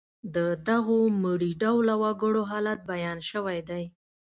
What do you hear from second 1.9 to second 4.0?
وګړو حالت بیان شوی دی.